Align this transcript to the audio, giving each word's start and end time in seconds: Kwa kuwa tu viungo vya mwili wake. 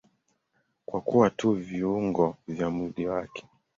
Kwa 0.85 1.01
kuwa 1.01 1.29
tu 1.29 1.51
viungo 1.53 2.37
vya 2.47 2.69
mwili 2.69 3.07
wake. 3.07 3.45